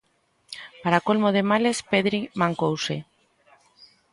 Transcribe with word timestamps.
Para 0.83 1.03
colmo 1.07 1.29
de 1.35 1.43
males, 1.51 1.77
Pedri 1.91 2.19
mancouse. 2.39 2.95